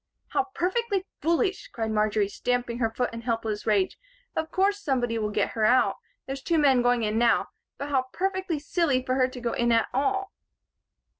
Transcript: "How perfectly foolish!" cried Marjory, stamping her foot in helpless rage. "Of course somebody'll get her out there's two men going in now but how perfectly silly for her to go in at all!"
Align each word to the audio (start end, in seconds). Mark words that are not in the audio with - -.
"How 0.29 0.45
perfectly 0.55 1.05
foolish!" 1.21 1.67
cried 1.67 1.91
Marjory, 1.91 2.27
stamping 2.27 2.79
her 2.79 2.89
foot 2.89 3.13
in 3.13 3.21
helpless 3.21 3.67
rage. 3.67 3.99
"Of 4.35 4.49
course 4.49 4.79
somebody'll 4.79 5.29
get 5.29 5.49
her 5.51 5.63
out 5.63 5.97
there's 6.25 6.41
two 6.41 6.57
men 6.57 6.81
going 6.81 7.03
in 7.03 7.19
now 7.19 7.49
but 7.77 7.89
how 7.89 8.07
perfectly 8.11 8.57
silly 8.57 9.05
for 9.05 9.13
her 9.13 9.27
to 9.27 9.39
go 9.39 9.53
in 9.53 9.71
at 9.71 9.89
all!" 9.93 10.31